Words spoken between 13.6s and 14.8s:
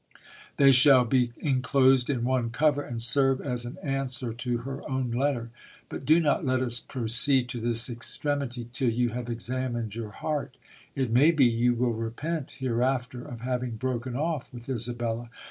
broken off with